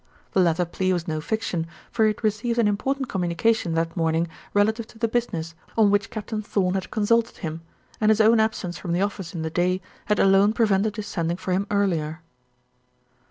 The 0.31 0.39
latter 0.39 0.65
plea 0.65 0.93
was 0.93 1.07
no 1.07 1.21
fiction, 1.21 1.67
for 1.91 2.05
he 2.05 2.09
had 2.09 2.23
received 2.23 2.57
an 2.57 2.67
important 2.67 3.07
communication 3.07 3.75
that 3.75 3.95
morning 3.95 4.27
relative 4.51 4.87
to 4.87 4.97
the 4.97 5.07
business 5.07 5.53
on 5.77 5.91
which 5.91 6.09
Captain 6.09 6.41
Thorn 6.41 6.73
had 6.73 6.89
consulted 6.89 7.37
him, 7.37 7.61
and 7.99 8.09
his 8.09 8.19
own 8.19 8.39
absence 8.39 8.79
from 8.79 8.93
the 8.93 9.01
office 9.03 9.35
in 9.35 9.43
the 9.43 9.51
day 9.51 9.79
had 10.05 10.17
alone 10.17 10.53
prevented 10.53 10.95
his 10.95 11.05
sending 11.05 11.37
for 11.37 11.51
him 11.51 11.67
earlier. 11.69 12.21